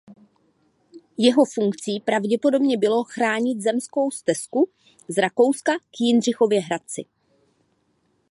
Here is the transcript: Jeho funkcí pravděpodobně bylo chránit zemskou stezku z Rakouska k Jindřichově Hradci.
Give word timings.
Jeho 1.17 1.45
funkcí 1.53 1.99
pravděpodobně 1.99 2.77
bylo 2.77 3.03
chránit 3.03 3.61
zemskou 3.61 4.11
stezku 4.11 4.69
z 5.07 5.17
Rakouska 5.17 5.77
k 5.79 5.99
Jindřichově 6.01 6.61
Hradci. 6.61 7.05